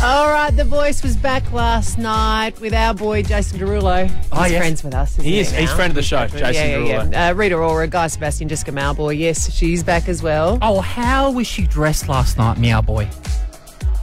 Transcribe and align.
All 0.00 0.30
right, 0.30 0.50
The 0.56 0.64
Voice 0.64 1.02
was 1.02 1.16
back 1.16 1.52
last 1.52 1.98
night 1.98 2.58
with 2.60 2.72
our 2.72 2.94
boy 2.94 3.22
Jason 3.24 3.58
Derulo. 3.58 4.06
He's 4.08 4.16
Oh, 4.30 4.44
yes. 4.44 4.58
friends 4.58 4.84
with 4.84 4.94
us. 4.94 5.12
Isn't 5.14 5.24
He 5.24 5.32
he 5.32 5.38
is. 5.40 5.50
He's 5.50 5.68
now? 5.70 5.74
friend 5.76 5.90
of 5.90 5.96
the 5.96 6.02
show, 6.02 6.26
Jason 6.28 6.40
yeah, 6.40 6.52
yeah, 6.52 6.76
Derulo. 6.76 7.12
yeah. 7.12 7.28
Uh, 7.30 7.32
Rita 7.34 7.56
Ora, 7.56 7.88
Guy 7.88 8.06
Sebastian, 8.06 8.48
Jessica 8.48 8.70
Mauboy. 8.70 9.18
Yes, 9.18 9.52
she's 9.52 9.82
back 9.82 10.08
as 10.08 10.22
well. 10.22 10.58
Oh, 10.62 10.80
how 10.80 11.32
was 11.32 11.48
she 11.48 11.66
dressed 11.66 12.08
last 12.08 12.38
night, 12.38 12.58
Mauboy? 12.58 13.08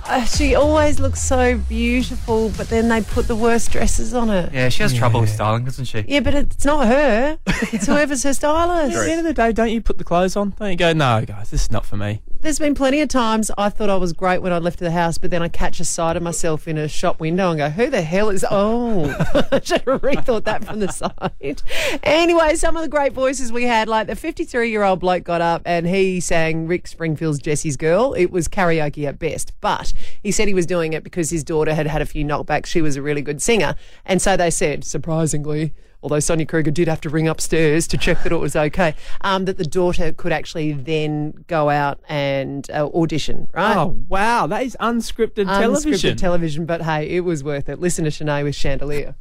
Uh, 0.08 0.26
she 0.26 0.54
always 0.54 1.00
looks 1.00 1.22
so 1.22 1.58
beautiful, 1.70 2.50
but 2.58 2.68
then 2.70 2.90
they 2.90 3.02
put 3.02 3.28
the 3.28 3.36
worst 3.36 3.72
dresses 3.72 4.14
on 4.14 4.28
her. 4.28 4.50
Yeah, 4.54 4.68
she 4.70 4.84
has 4.84 4.94
trouble 4.94 5.22
with 5.22 5.30
styling, 5.32 5.64
doesn't 5.64 5.86
she? 5.86 6.04
Yeah, 6.10 6.20
but 6.20 6.34
it's 6.36 6.66
not 6.66 6.88
her. 6.88 7.40
It's 7.72 7.88
whoever's 7.88 8.22
her 8.24 8.34
stylist. 8.34 8.98
At 8.98 9.06
the 9.06 9.12
end 9.12 9.20
of 9.22 9.26
the 9.26 9.34
day, 9.34 9.54
don't 9.54 9.72
you 9.72 9.82
put 9.82 9.98
the 9.98 10.04
clothes 10.04 10.36
on? 10.36 10.54
Don't 10.60 10.70
you 10.72 10.76
go, 10.76 10.92
no, 10.92 11.24
guys, 11.26 11.50
this 11.52 11.64
is 11.64 11.72
not 11.72 11.86
for 11.86 11.96
me. 11.98 12.22
There's 12.42 12.60
been 12.60 12.76
plenty 12.76 13.02
of 13.02 13.10
times 13.10 13.50
I 13.58 13.70
thought 13.70 13.90
I 13.90 13.96
was 13.96 14.14
great 14.14 14.42
when 14.42 14.54
I 14.54 14.60
left 14.60 14.78
the 14.80 14.92
house, 14.92 15.18
but 15.18 15.32
then 15.32 15.42
I 15.42 15.48
catch 15.48 15.80
a 15.80 15.86
sight 15.86 16.16
of 16.16 16.22
myself 16.22 16.68
in 16.68 16.78
a 16.78 16.88
shop 16.88 17.20
window 17.20 17.50
and 17.50 17.58
go, 17.58 17.70
"Who 17.70 17.90
the 17.90 18.04
hell 18.04 18.30
is?" 18.30 18.46
Oh, 18.50 19.06
I 19.52 19.60
should 19.64 19.82
have 19.82 20.02
rethought 20.02 20.44
that 20.44 20.64
from 20.64 20.80
the 20.80 20.92
side. 20.92 21.64
Anyway, 22.04 22.56
some 22.56 22.76
of 22.76 22.84
the 22.84 22.88
great 22.88 23.14
voices 23.14 23.52
we 23.52 23.64
had, 23.64 23.88
like 23.88 24.06
the 24.08 24.14
53-year-old 24.14 25.00
bloke 25.00 25.24
got 25.24 25.42
up 25.42 25.64
and 25.66 25.88
he 25.88 26.20
sang 26.20 26.68
Rick 26.68 26.88
Springfield's 26.88 27.40
"Jessie's 27.40 27.78
Girl." 27.78 28.14
It 28.14 28.32
was 28.32 28.48
karaoke 28.48 29.08
at 29.08 29.18
best, 29.18 29.54
but 29.60 29.94
he 30.22 30.32
said 30.32 30.48
he 30.48 30.54
was 30.54 30.68
doing 30.68 30.94
it 30.94 31.04
because 31.04 31.32
his 31.32 31.44
daughter 31.44 31.74
had 31.74 31.88
had 31.88 32.02
a 32.02 32.06
few 32.06 32.24
knockbacks. 32.24 32.68
She 32.68 32.82
was 32.82 32.96
a 32.96 33.02
really 33.02 33.24
good 33.24 33.42
singer, 33.42 33.76
and 34.06 34.22
so 34.22 34.38
they 34.38 34.52
said, 34.52 34.84
surprisingly 34.84 35.74
although 36.06 36.20
Sonia 36.20 36.46
Kruger 36.46 36.70
did 36.70 36.88
have 36.88 37.02
to 37.02 37.10
ring 37.10 37.28
upstairs 37.28 37.88
to 37.88 37.98
check 37.98 38.22
that 38.22 38.32
it 38.32 38.36
was 38.38 38.56
okay, 38.56 38.94
um, 39.22 39.46
that 39.46 39.58
the 39.58 39.66
daughter 39.66 40.12
could 40.14 40.32
actually 40.32 40.72
then 40.72 41.34
go 41.48 41.72
out 41.72 42.00
and 42.08 42.70
uh, 42.70 42.88
audition, 42.94 43.48
right? 43.56 43.76
Oh, 43.76 43.98
wow. 44.08 44.46
That 44.46 44.62
is 44.62 44.78
unscripted, 44.80 45.48
television. 45.48 46.12
Unscripted 46.12 46.18
television, 46.18 46.66
but 46.68 46.84
hey, 46.84 47.10
it 47.10 47.22
was 47.22 47.44
worth 47.44 47.70
it. 47.70 47.80
Listen 47.80 48.04
to 48.04 48.12
Shanae 48.12 48.44
with 48.44 48.54
Chandelier. 48.54 49.16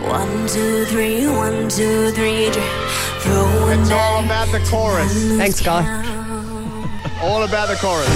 One, 0.00 0.48
two, 0.48 0.86
three, 0.86 1.26
one, 1.26 1.68
two, 1.68 2.10
three, 2.12 2.48
dr- 2.50 3.78
It's 3.78 3.90
all 3.90 4.24
about 4.24 4.50
the 4.50 4.60
chorus. 4.70 5.12
Thanks, 5.36 5.60
Guy. 5.60 5.84
All 7.20 7.42
about 7.42 7.68
the 7.68 7.76
chorus. 7.76 8.08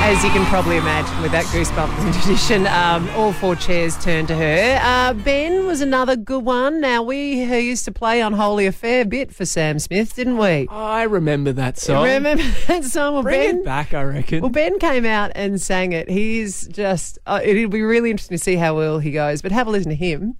As 0.00 0.24
you 0.24 0.30
can 0.30 0.46
probably 0.46 0.78
imagine, 0.78 1.20
with 1.20 1.32
that 1.32 1.44
Goosebumps 1.46 2.24
edition, 2.24 2.66
um, 2.68 3.10
all 3.10 3.32
four 3.32 3.54
chairs 3.54 4.02
turned 4.02 4.28
to 4.28 4.34
her. 4.34 4.80
Uh, 4.82 5.12
ben 5.12 5.66
was 5.66 5.82
another 5.82 6.16
good 6.16 6.44
one. 6.46 6.80
Now, 6.80 7.02
we 7.02 7.44
who 7.44 7.56
used 7.56 7.84
to 7.84 7.92
play 7.92 8.22
Unholy 8.22 8.64
a 8.64 8.72
fair 8.72 9.04
bit 9.04 9.34
for 9.34 9.44
Sam 9.44 9.78
Smith, 9.78 10.14
didn't 10.14 10.38
we? 10.38 10.66
I 10.70 11.02
remember 11.02 11.52
that 11.52 11.76
song. 11.78 12.04
Remember 12.04 12.42
that 12.68 12.84
song? 12.84 13.14
Well, 13.14 13.22
Bring 13.22 13.40
ben, 13.50 13.56
it 13.58 13.64
back, 13.66 13.92
I 13.92 14.02
reckon. 14.02 14.40
Well, 14.40 14.50
Ben 14.50 14.78
came 14.78 15.04
out 15.04 15.32
and 15.34 15.60
sang 15.60 15.92
it. 15.92 16.08
He's 16.08 16.66
just, 16.68 17.18
uh, 17.26 17.40
it'll 17.44 17.68
be 17.68 17.82
really 17.82 18.10
interesting 18.10 18.38
to 18.38 18.42
see 18.42 18.56
how 18.56 18.76
well 18.76 19.00
he 19.00 19.10
goes, 19.10 19.42
but 19.42 19.52
have 19.52 19.66
a 19.66 19.70
listen 19.70 19.90
to 19.90 19.96
him. 19.96 20.38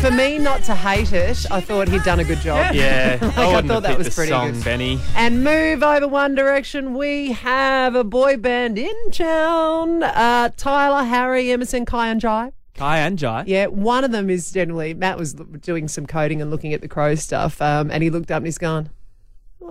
For 0.00 0.10
me 0.10 0.38
not 0.38 0.62
to 0.64 0.74
hate 0.74 1.12
it, 1.12 1.46
I 1.50 1.60
thought 1.60 1.88
he'd 1.88 2.02
done 2.02 2.20
a 2.20 2.24
good 2.24 2.38
job. 2.40 2.74
yeah, 2.74 3.18
Like, 3.22 3.38
I 3.38 3.54
I 3.58 3.62
thought 3.62 3.82
that 3.84 3.96
was 3.96 4.14
pretty 4.14 4.30
song, 4.30 4.52
good. 4.52 4.64
Benny. 4.64 5.00
And 5.16 5.42
move 5.42 5.82
over 5.82 6.06
one 6.06 6.34
direction, 6.34 6.94
we 6.94 7.32
have 7.32 7.94
a 7.94 8.04
boy 8.04 8.36
band 8.36 8.78
in 8.78 8.94
town. 9.10 10.02
Uh, 10.02 10.50
Tyler, 10.56 11.04
Harry, 11.04 11.50
Emerson, 11.50 11.84
Kai 11.86 12.08
and 12.08 12.20
Jai. 12.20 12.52
Kai 12.74 12.98
and 12.98 13.18
Jai. 13.18 13.44
Yeah, 13.46 13.66
one 13.66 14.04
of 14.04 14.10
them 14.12 14.28
is 14.28 14.50
generally, 14.50 14.92
Matt 14.94 15.16
was 15.18 15.32
doing 15.34 15.88
some 15.88 16.06
coding 16.06 16.42
and 16.42 16.50
looking 16.50 16.74
at 16.74 16.80
the 16.82 16.88
crow 16.88 17.14
stuff, 17.14 17.62
um, 17.62 17.90
and 17.90 18.02
he 18.02 18.10
looked 18.10 18.30
up 18.30 18.38
and 18.38 18.46
he's 18.46 18.58
gone, 18.58 18.90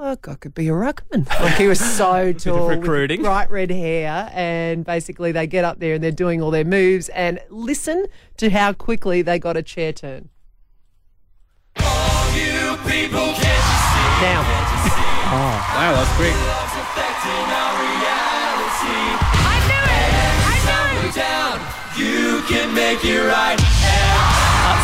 Look, 0.03 0.27
I 0.27 0.35
could 0.35 0.53
be 0.53 0.67
a 0.67 0.73
ruckman. 0.73 1.25
Like 1.39 1.55
he 1.55 1.67
was 1.67 1.79
so 1.79 2.33
tall, 2.37 2.67
with 2.67 2.79
recruiting. 2.79 3.21
bright 3.21 3.49
red 3.49 3.71
hair, 3.71 4.29
and 4.33 4.83
basically 4.83 5.31
they 5.31 5.47
get 5.47 5.63
up 5.63 5.79
there 5.79 5.93
and 5.95 6.03
they're 6.03 6.11
doing 6.11 6.41
all 6.41 6.51
their 6.51 6.65
moves. 6.65 7.07
And 7.09 7.39
listen 7.49 8.07
to 8.35 8.49
how 8.49 8.73
quickly 8.73 9.21
they 9.21 9.39
got 9.39 9.55
a 9.55 9.63
chair 9.63 9.93
turn. 9.93 10.27
Now, 14.23 14.41
Wow, 15.31 15.93
that's 15.95 16.15
quick. 16.17 16.33
oh, 16.35 16.63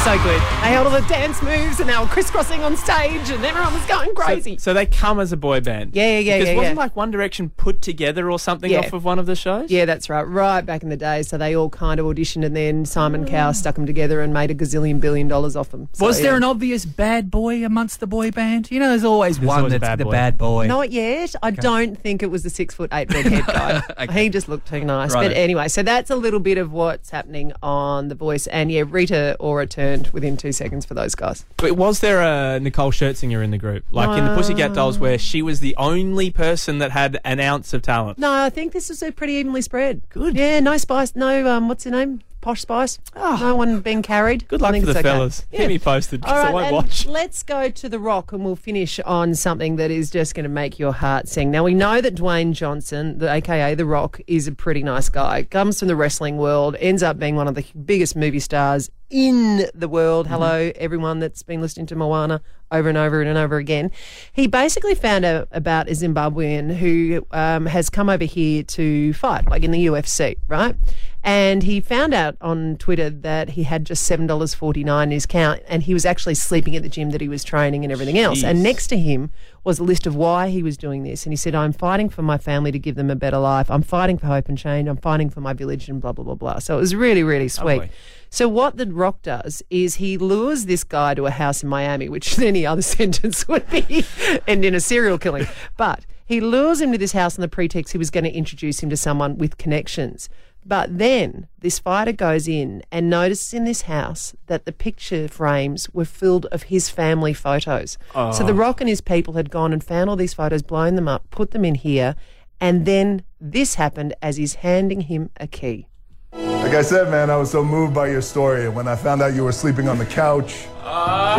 so 0.09 0.23
good. 0.23 0.41
They 0.41 0.71
held 0.71 0.87
all 0.87 1.01
the 1.01 1.07
dance 1.07 1.39
moves 1.43 1.79
and 1.79 1.87
they 1.87 1.95
were 1.95 2.07
crisscrossing 2.07 2.63
on 2.63 2.75
stage, 2.75 3.29
and 3.29 3.45
everyone 3.45 3.75
was 3.75 3.85
going 3.85 4.15
crazy. 4.15 4.57
So 4.57 4.73
they 4.73 4.87
come 4.87 5.19
as 5.19 5.31
a 5.31 5.37
boy 5.37 5.61
band. 5.61 5.91
Yeah, 5.93 6.13
yeah, 6.13 6.19
yeah, 6.19 6.37
Because 6.37 6.49
yeah, 6.49 6.55
wasn't 6.55 6.75
yeah. 6.77 6.81
like 6.81 6.95
One 6.95 7.11
Direction 7.11 7.49
put 7.51 7.83
together 7.83 8.31
or 8.31 8.39
something 8.39 8.71
Yeah. 8.71 8.79
off 8.79 8.93
of 8.93 9.05
one 9.05 9.19
of 9.19 9.27
the 9.27 9.35
shows? 9.35 9.69
Yeah, 9.69 9.85
that's 9.85 10.09
right. 10.09 10.23
Right 10.23 10.65
back 10.65 10.81
in 10.81 10.89
the 10.89 10.97
day. 10.97 11.21
So 11.21 11.37
they 11.37 11.55
all 11.55 11.69
kind 11.69 11.99
of 11.99 12.07
auditioned 12.07 12.43
and 12.43 12.55
then 12.55 12.85
Simon 12.85 13.23
Cowell 13.25 13.51
mm. 13.51 13.55
stuck 13.55 13.75
them 13.75 13.85
together 13.85 14.21
and 14.21 14.33
made 14.33 14.49
a 14.49 14.55
gazillion 14.55 14.99
billion 14.99 15.27
dollars 15.27 15.55
off 15.55 15.69
them. 15.69 15.89
So, 15.93 16.07
Was 16.07 16.21
there 16.21 16.31
yeah. 16.31 16.37
an 16.37 16.43
obvious 16.43 16.85
bad 16.85 17.29
boy 17.29 17.63
amongst 17.63 17.99
the 17.99 18.07
boy 18.07 18.31
band? 18.31 18.71
You 18.71 18.79
know, 18.79 18.89
there's 18.89 19.03
always 19.03 19.39
one 19.39 19.59
always 19.59 19.73
that's 19.73 19.81
bad 19.81 19.99
the 19.99 20.05
boy. 20.05 20.11
bad 20.11 20.39
boy. 20.39 20.65
Not 20.65 20.91
yet. 20.91 21.35
I 21.43 21.51
don't 21.51 21.95
think 21.95 22.23
it 22.23 22.31
was 22.31 22.41
the 22.41 22.49
six 22.49 22.73
foot 22.73 22.89
eight 22.93 23.13
redhead 23.13 23.45
guy. 23.97 24.07
He 24.11 24.29
just 24.29 24.49
looked 24.49 24.69
too 24.69 24.83
nice. 24.83 25.13
Righto. 25.13 25.29
But 25.29 25.37
anyway, 25.37 25.67
so 25.67 25.83
that's 25.83 26.09
a 26.09 26.15
little 26.15 26.39
bit 26.39 26.57
of 26.57 26.71
what's 26.71 27.11
happening 27.11 27.53
on 27.61 28.07
The 28.07 28.15
Voice. 28.15 28.47
And 28.47 28.71
yeah, 28.71 28.85
Rita 28.87 29.37
Ora 29.39 29.67
turned 29.67 29.98
within 30.07 30.37
two 30.37 30.51
seconds 30.51 30.85
for 30.85 30.93
those 30.93 31.15
guys. 31.15 31.45
But 31.57 31.73
was 31.73 31.99
there 31.99 32.21
a 32.21 32.59
Nicole 32.59 32.91
Scherzinger 32.91 33.43
in 33.43 33.51
the 33.51 33.57
group? 33.57 33.85
Like 33.91 34.17
in 34.17 34.25
the 34.25 34.35
Pussycat 34.35 34.73
Dolls, 34.73 34.97
where 34.99 35.17
she 35.17 35.41
was 35.41 35.59
the 35.59 35.75
only 35.77 36.31
person 36.31 36.79
that 36.79 36.91
had 36.91 37.19
an 37.23 37.39
ounce 37.39 37.73
of 37.73 37.81
talent? 37.81 38.17
No, 38.17 38.31
I 38.31 38.49
think 38.49 38.73
this 38.73 38.89
was 38.89 39.03
a 39.03 39.11
pretty 39.11 39.33
evenly 39.33 39.61
spread. 39.61 40.01
Good. 40.09 40.35
Yeah, 40.35 40.59
no 40.59 40.77
spice. 40.77 41.15
No, 41.15 41.49
um, 41.49 41.67
what's 41.67 41.83
her 41.83 41.91
name? 41.91 42.21
Posh 42.41 42.61
Spice. 42.61 42.99
no 43.15 43.55
one 43.55 43.81
being 43.81 44.01
carried. 44.01 44.47
Good 44.47 44.61
luck 44.61 44.73
for 44.75 44.81
the 44.81 44.91
okay. 44.91 45.01
fellas. 45.01 45.45
Yeah. 45.51 45.59
Keep 45.59 45.67
me 45.67 45.79
posted 45.79 46.21
because 46.21 46.45
I 46.45 46.53
won't 46.53 46.67
and 46.67 46.75
watch. 46.75 47.05
let's 47.05 47.43
go 47.43 47.69
to 47.69 47.89
The 47.89 47.99
Rock 47.99 48.31
and 48.31 48.45
we'll 48.45 48.55
finish 48.55 48.99
on 49.01 49.35
something 49.35 49.75
that 49.75 49.91
is 49.91 50.09
just 50.09 50.35
going 50.35 50.43
to 50.43 50.49
make 50.49 50.79
your 50.79 50.93
heart 50.93 51.27
sing. 51.27 51.51
Now, 51.51 51.63
we 51.65 51.73
know 51.73 51.99
that 51.99 52.15
Dwayne 52.15 52.53
Johnson, 52.53 53.17
the, 53.17 53.31
aka 53.31 53.75
The 53.75 53.85
Rock, 53.85 54.21
is 54.27 54.47
a 54.47 54.53
pretty 54.53 54.83
nice 54.83 55.09
guy. 55.09 55.43
Comes 55.43 55.79
from 55.79 55.89
the 55.89 55.95
wrestling 55.95 56.37
world, 56.37 56.77
ends 56.79 57.03
up 57.03 57.19
being 57.19 57.35
one 57.35 57.47
of 57.47 57.55
the 57.55 57.65
biggest 57.85 58.15
movie 58.15 58.39
stars 58.39 58.89
in 59.09 59.69
the 59.73 59.87
world. 59.87 60.25
Mm-hmm. 60.25 60.33
Hello, 60.33 60.71
everyone 60.75 61.19
that's 61.19 61.43
been 61.43 61.61
listening 61.61 61.85
to 61.87 61.95
Moana 61.95 62.41
over 62.71 62.89
and 62.89 62.97
over 62.97 63.21
and 63.21 63.37
over 63.37 63.57
again. 63.57 63.91
He 64.31 64.47
basically 64.47 64.95
found 64.95 65.25
out 65.25 65.47
about 65.51 65.89
a 65.89 65.91
Zimbabwean 65.91 66.75
who 66.75 67.25
um, 67.31 67.65
has 67.65 67.89
come 67.89 68.09
over 68.09 68.25
here 68.25 68.63
to 68.63 69.13
fight, 69.13 69.49
like 69.49 69.63
in 69.63 69.71
the 69.71 69.87
UFC, 69.87 70.37
right? 70.47 70.75
And 71.23 71.63
he 71.63 71.81
found 71.81 72.13
out 72.13 72.37
on 72.39 72.77
Twitter 72.77 73.09
that 73.09 73.51
he 73.51 73.63
had 73.63 73.85
just 73.85 74.03
seven 74.03 74.27
dollars 74.27 74.53
forty 74.53 74.83
nine 74.83 75.09
in 75.09 75.13
his 75.13 75.25
account, 75.25 75.61
and 75.67 75.83
he 75.83 75.93
was 75.93 76.05
actually 76.05 76.35
sleeping 76.35 76.75
at 76.75 76.83
the 76.83 76.89
gym 76.89 77.09
that 77.09 77.21
he 77.21 77.27
was 77.27 77.43
training 77.43 77.83
and 77.83 77.91
everything 77.91 78.17
else. 78.17 78.43
And 78.43 78.63
next 78.63 78.87
to 78.87 78.97
him 78.97 79.31
was 79.63 79.79
a 79.79 79.83
list 79.83 80.05
of 80.07 80.15
why 80.15 80.49
he 80.49 80.63
was 80.63 80.77
doing 80.77 81.03
this. 81.03 81.25
And 81.25 81.33
he 81.33 81.37
said, 81.37 81.55
"I'm 81.55 81.73
fighting 81.73 82.09
for 82.09 82.21
my 82.21 82.37
family 82.37 82.71
to 82.71 82.79
give 82.79 82.95
them 82.95 83.09
a 83.09 83.15
better 83.15 83.37
life. 83.37 83.69
I'm 83.69 83.81
fighting 83.81 84.17
for 84.17 84.27
hope 84.27 84.49
and 84.49 84.57
change. 84.57 84.87
I'm 84.87 84.97
fighting 84.97 85.29
for 85.29 85.41
my 85.41 85.53
village, 85.53 85.89
and 85.89 86.01
blah 86.01 86.11
blah 86.11 86.25
blah 86.25 86.35
blah." 86.35 86.59
So 86.59 86.77
it 86.77 86.79
was 86.79 86.95
really 86.95 87.23
really 87.23 87.47
sweet. 87.47 87.79
Lovely. 87.79 87.91
So 88.29 88.47
what 88.47 88.77
the 88.77 88.85
Rock 88.85 89.21
does 89.23 89.63
is 89.69 89.95
he 89.95 90.17
lures 90.17 90.65
this 90.65 90.83
guy 90.83 91.15
to 91.15 91.25
a 91.25 91.31
house 91.31 91.63
in 91.63 91.69
Miami, 91.69 92.09
which 92.09 92.37
any 92.39 92.65
other 92.65 92.81
sentence 92.81 93.47
would 93.47 93.69
be 93.69 94.05
end 94.47 94.65
in 94.65 94.75
a 94.75 94.79
serial 94.79 95.17
killing. 95.17 95.47
But 95.77 96.05
he 96.25 96.41
lures 96.41 96.79
him 96.79 96.91
to 96.91 96.97
this 96.99 97.13
house 97.13 97.37
on 97.37 97.41
the 97.41 97.47
pretext 97.47 97.91
he 97.91 97.97
was 97.97 98.11
going 98.11 98.23
to 98.23 98.31
introduce 98.31 98.83
him 98.83 98.89
to 98.91 98.97
someone 98.97 99.39
with 99.39 99.57
connections. 99.57 100.29
But 100.69 100.99
then 100.99 101.47
this 101.57 101.79
fighter 101.79 102.11
goes 102.11 102.47
in 102.47 102.83
and 102.91 103.09
notices 103.09 103.55
in 103.55 103.65
this 103.65 103.81
house 103.81 104.35
that 104.45 104.65
the 104.65 104.71
picture 104.71 105.27
frames 105.27 105.89
were 105.95 106.05
filled 106.05 106.45
of 106.51 106.63
his 106.63 106.89
family 106.89 107.33
photos. 107.33 107.97
So 108.13 108.43
the 108.45 108.53
Rock 108.53 108.79
and 108.79 108.87
his 108.87 109.01
people 109.01 109.33
had 109.33 109.49
gone 109.49 109.73
and 109.73 109.83
found 109.83 110.11
all 110.11 110.15
these 110.15 110.35
photos, 110.35 110.61
blown 110.61 110.93
them 110.93 111.07
up, 111.07 111.27
put 111.31 111.51
them 111.51 111.65
in 111.65 111.73
here, 111.73 112.15
and 112.61 112.85
then 112.85 113.23
this 113.41 113.75
happened 113.75 114.13
as 114.21 114.37
he's 114.37 114.55
handing 114.55 115.01
him 115.01 115.31
a 115.37 115.47
key. 115.47 115.87
Like 116.33 116.75
I 116.75 116.83
said, 116.83 117.09
man, 117.09 117.31
I 117.31 117.37
was 117.37 117.49
so 117.49 117.63
moved 117.63 117.95
by 117.95 118.07
your 118.09 118.21
story. 118.21 118.65
And 118.65 118.75
when 118.75 118.87
I 118.87 118.95
found 118.95 119.23
out 119.23 119.33
you 119.33 119.45
were 119.45 119.51
sleeping 119.51 119.89
on 119.89 119.97
the 119.97 120.05
couch 120.05 120.65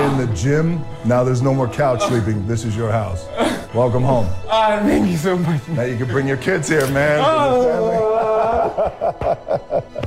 in 0.00 0.19
the 0.19 0.29
gym, 0.35 0.85
now 1.05 1.23
there's 1.23 1.41
no 1.41 1.55
more 1.55 1.69
couch 1.69 2.03
sleeping. 2.03 2.49
This 2.49 2.65
is 2.65 2.76
your 2.76 2.91
house. 2.91 3.29
Welcome 3.73 4.03
home. 4.03 4.26
Ah, 4.49 4.81
thank 4.83 5.09
you 5.09 5.17
so 5.17 5.38
much. 5.38 5.69
Now 5.69 5.83
you 5.83 5.97
can 5.97 6.09
bring 6.09 6.26
your 6.26 6.38
kids 6.38 6.69
here, 6.69 6.85
man. 6.88 7.21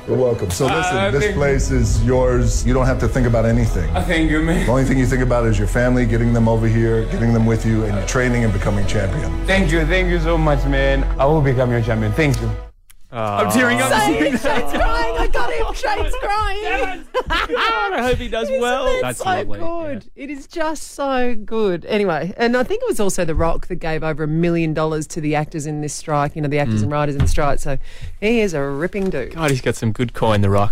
You're 0.07 0.17
welcome. 0.17 0.49
So 0.51 0.65
listen, 0.65 0.97
Ah, 0.97 1.09
this 1.11 1.33
place 1.33 1.71
is 1.71 2.03
yours. 2.03 2.65
You 2.65 2.73
don't 2.73 2.85
have 2.85 2.99
to 2.99 3.07
think 3.07 3.27
about 3.27 3.45
anything. 3.45 3.89
Thank 4.05 4.29
you, 4.31 4.41
man. 4.41 4.65
The 4.65 4.71
only 4.71 4.83
thing 4.85 4.97
you 4.97 5.05
think 5.05 5.21
about 5.21 5.45
is 5.45 5.57
your 5.57 5.67
family, 5.67 6.05
getting 6.05 6.33
them 6.33 6.47
over 6.47 6.67
here, 6.67 7.05
getting 7.05 7.33
them 7.33 7.45
with 7.45 7.65
you, 7.65 7.83
and 7.85 7.95
your 7.97 8.07
training 8.07 8.43
and 8.43 8.51
becoming 8.53 8.85
champion. 8.87 9.29
Thank 9.45 9.71
you, 9.71 9.85
thank 9.85 10.09
you 10.09 10.19
so 10.19 10.37
much, 10.37 10.63
man. 10.65 11.03
I 11.19 11.25
will 11.25 11.41
become 11.41 11.71
your 11.71 11.81
champion. 11.81 12.11
Thank 12.13 12.39
you. 12.41 12.72
I'm 13.13 13.51
tearing 13.51 13.79
up. 13.81 13.91
Shane's 14.03 14.41
crying. 14.41 15.17
I 15.17 15.29
got 15.31 15.53
him. 15.53 15.73
Shane's 15.73 16.15
crying. 16.15 17.05
God, 17.27 17.93
I 17.93 18.01
hope 18.01 18.17
he 18.17 18.27
does 18.27 18.49
well. 18.49 18.87
It's 18.87 19.01
That's 19.01 19.19
so 19.19 19.25
lovely, 19.25 19.59
good. 19.59 20.09
It 20.15 20.29
is 20.29 20.47
just 20.47 20.83
so 20.91 21.35
good. 21.35 21.85
Anyway, 21.85 22.33
and 22.37 22.57
I 22.57 22.63
think 22.63 22.81
it 22.81 22.87
was 22.87 22.99
also 22.99 23.23
The 23.25 23.35
Rock 23.35 23.67
that 23.67 23.75
gave 23.75 24.03
over 24.03 24.23
a 24.23 24.27
million 24.27 24.73
dollars 24.73 25.05
to 25.07 25.21
the 25.21 25.35
actors 25.35 25.65
in 25.65 25.81
this 25.81 25.93
strike, 25.93 26.35
you 26.35 26.41
know, 26.41 26.47
the 26.47 26.59
actors 26.59 26.79
mm. 26.79 26.83
and 26.83 26.91
writers 26.91 27.15
in 27.15 27.21
the 27.21 27.27
strike. 27.27 27.59
So 27.59 27.77
he 28.19 28.39
is 28.39 28.53
a 28.53 28.63
ripping 28.63 29.09
dude. 29.09 29.35
God, 29.35 29.51
he's 29.51 29.61
got 29.61 29.75
some 29.75 29.91
good 29.91 30.13
coin, 30.13 30.41
The 30.41 30.49
Rock. 30.49 30.71